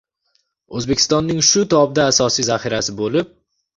O‘zbekistonning 0.79 1.43
shu 1.49 1.63
tobda 1.75 2.07
asosiy 2.13 2.49
zaxirasi 2.51 2.97
bo‘lib 3.03 3.35